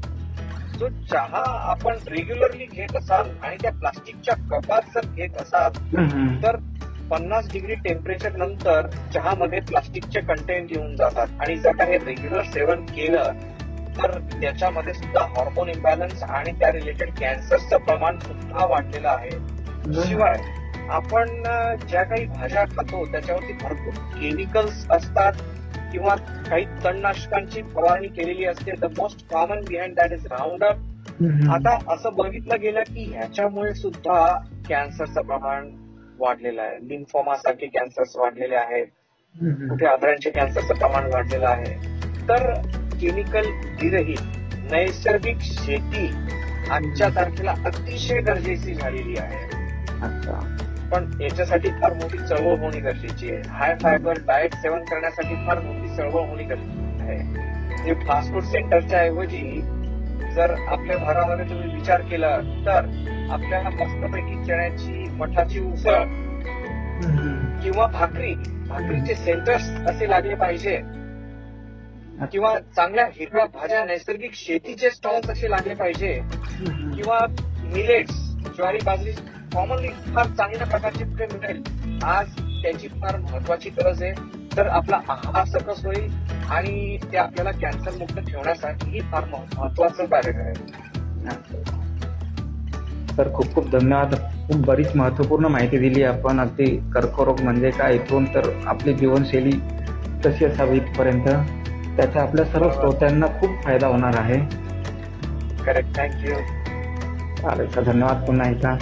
जो 0.79 0.89
चहा 1.11 1.43
आपण 1.71 1.97
रेग्युलरली 2.09 2.67
घेत 2.67 2.97
असाल 2.97 3.31
आणि 3.43 3.57
त्या 3.62 3.73
प्लास्टिकच्या 3.73 4.35
कपात 4.50 4.83
जर 4.95 5.07
घेत 5.17 5.41
असाल 5.41 5.73
तर 6.43 6.57
पन्नास 7.11 7.53
डिग्री 7.53 7.75
टेम्परेचर 7.75 8.37
नंतर 8.37 8.87
चहामध्ये 9.15 9.61
प्लास्टिकचे 9.61 10.21
कंटेंट 10.21 10.73
येऊन 10.73 10.95
जातात. 10.97 11.27
आणि 11.41 11.57
जर 11.57 11.73
का 11.73 11.85
हे 11.85 11.99
रेग्युलर 11.99 12.43
सेवन 12.43 12.85
केलं 12.87 13.33
तर 13.97 14.18
त्याच्यामध्ये 14.32 14.94
सुद्धा 14.94 15.25
हॉर्मोन 15.37 15.68
इम्बॅलन्स 15.68 16.23
आणि 16.23 16.52
त्या 16.61 16.70
रिलेटेड 16.73 17.11
कॅन्सरचं 17.18 17.76
प्रमाण 17.76 18.18
सुद्धा 18.18 18.66
वाढलेलं 18.66 19.09
आहे. 19.09 19.30
शिवाय 20.02 20.37
आपण 20.90 21.42
ज्या 21.88 22.02
काही 22.02 22.25
भाज्या 22.26 22.64
खातो 22.66 23.04
त्याच्यावरती 23.12 23.52
भरपूर 23.52 23.94
केमिकल्स 24.14 24.87
असतात 24.90 25.32
किंवा 25.92 26.14
काही 26.49 26.64
तणनाशकांची 26.85 27.62
फवारणी 27.75 28.09
केलेली 28.09 28.44
असते. 28.44 28.73
The 28.80 28.85
most 28.99 29.26
common 29.30 29.61
behind 29.68 29.94
that 29.97 30.12
is 30.12 30.26
Roundup 30.64 30.76
आता 31.52 31.76
असं 31.92 32.14
बघितलं 32.16 32.61
गेलं 32.61 32.82
की 32.88 33.04
ह्याच्यामुळे 33.12 33.75
सुद्धा 33.75 34.26
कॅन्सरचं 34.68 35.23
प्रमाण 35.23 35.70
वाढलेलं 36.18 36.62
आहे. 36.62 36.76
लिम्फोमा 36.88 37.35
सारखे 37.37 37.66
कॅन्सर्स 37.66 38.16
वाढलेले 38.16 38.54
आहेत. 38.56 38.87
कुठे 39.70 39.87
आदरांचे 39.87 40.30
कॅन्सरचं 40.30 40.75
प्रमाण 40.75 41.06
वाढलेलं 41.12 41.49
आहे. 41.49 41.75
तर 42.28 42.52
केमिकल 43.00 43.47
विरहित 43.83 44.57
नैसर्गिक 44.73 45.40
शेती 45.42 46.07
आजच्या 46.71 47.09
तारखेला 47.09 47.54
अतिशय 47.66 48.21
गरजेची 48.21 48.75
झालेली 48.75 49.16
आहे. 49.19 49.37
अच्छा. 50.02 50.38
पण 50.92 51.11
याच्यासाठी 51.21 51.69
फार 51.80 51.92
मोठी 51.92 52.19
चळवळ 52.19 52.59
होणे 52.59 52.80
गरजेची 52.80 53.30
आहे. 53.30 53.42
हाय 53.49 53.75
फायबर 53.83 54.19
डाएट 54.26 54.54
सेवन 54.54 54.85
करण्यासाठी 54.85 55.35
फार 55.47 55.61
मोठी 55.61 55.97
चळवळ 55.97 56.28
होणे 56.28 56.45
गरजेची 56.45 57.02
आहे. 57.02 57.85
जे 57.85 57.95
फास्ट 58.07 58.33
फूड 58.33 58.42
सेंटरच्या 58.42 59.00
ऐवजी 59.00 59.61
जर 60.35 60.54
आपल्या 60.69 60.97
घरामध्ये 60.97 61.49
तुम्ही 61.50 61.75
विचार 61.75 62.00
केला 62.00 62.37
तर 62.66 62.87
आपल्याला 63.33 63.71
मस्तपैकी 63.71 64.45
चण्याची 64.47 65.04
मठाची 65.19 65.61
उसळ 65.61 66.02
किंवा 67.62 67.87
भाकरी 67.87 68.35
भाकरीचे 68.69 69.14
सेंटर्स 69.14 69.71
असे 69.88 70.09
लागले 70.11 70.35
पाहिजे. 70.35 70.76
किंवा 72.27 72.59
चांगल्या 72.77 73.05
हिरव्या 73.07 73.45
भाज्या 73.45 73.85
नैसर्गिक 73.85 74.35
शेतीचे 74.35 74.91
स्टॉल्स 74.91 75.31
असे 75.31 75.50
लागले 75.50 75.75
पाहिजे. 75.75 76.12
किंवा 76.95 77.19
मिलेट्स 77.75 78.15
ज्वारी 78.57 78.79
बाजरी 78.85 79.11
कॉमनली 79.55 79.89
फार 79.89 80.27
चांगल्या 80.27 80.67
प्रकारचे 80.67 81.05
कुठे 81.05 81.27
मिळेल. 81.27 81.62
आज 82.05 82.29
त्याची 82.62 82.89
फार 82.89 83.17
महत्वाची 83.17 83.71
गरज 83.71 84.03
आहे. 84.03 84.12
तर 84.57 84.67
आपला 84.67 85.00
आहार 85.09 85.45
सकस 85.45 85.85
होईल 85.87 86.11
आणि 86.50 86.99
ते 87.12 87.17
आपल्याला 87.17 87.50
कॅन्सर 87.50 87.97
मुक्त 87.99 88.19
ठेवण्यासाठी 88.19 89.00
फार 89.00 89.25
महत्वाचं 89.25 90.05
कार्य 90.05 90.41
आहे. 90.41 90.53
तर 93.19 93.33
खूप 93.35 93.55
खूप 93.55 93.71
धन्यवाद. 93.71 94.15
खूप 94.47 94.57
बरीच 94.57 94.97
महत्त्वपूर्ण 94.97 95.47
माहिती 95.47 95.79
दिली 95.79 96.03
आपण. 96.03 96.41
अगदी 96.41 96.77
कर्करोग 96.95 97.41
म्हणजे 97.41 97.71
काय 97.71 97.95
इथून 97.95 98.25
तर 98.25 98.50
आपली 98.67 98.95
जीवनशैली 98.95 99.50
कशी 100.25 100.45
असावी 100.45 100.77
इथपर्यंत? 100.77 101.29
त्याचा 101.97 102.20
आपल्या 102.20 102.44
सर्व 102.44 102.70
श्रोत्यांना 102.70 103.26
खूप 103.40 103.62
फायदा 103.64 103.87
होणार 103.87 104.16
आहे. 104.18 104.38
करेक्ट 105.64 105.97
थँक्यू 105.97 106.35
चालेल 107.42 107.75
तर 107.76 107.82
धन्यवाद 107.82 108.26
पुन्हा 108.26 108.49
एकदा. 108.50 108.75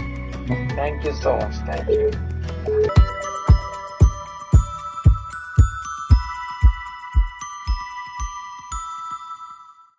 थँक्यू 0.77 1.13
सो 1.13 1.37
मच 1.37 1.61
थँक्यू 1.69 2.09